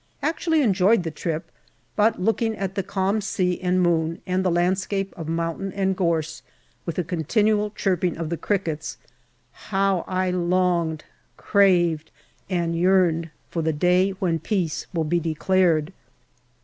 [0.23, 1.51] Actually enjoyed the trip,
[1.95, 6.41] but looking at the calm sea and moon, and the landscape of mountain and gorse,
[6.87, 8.97] with the continual chirping of the crickets,
[9.51, 11.05] how I longed,
[11.37, 12.09] craved,
[12.49, 15.93] and yearned for the day when Peace will be declared.